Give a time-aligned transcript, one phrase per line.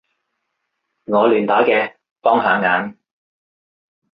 [1.05, 2.97] 我亂打嘅，幫下眼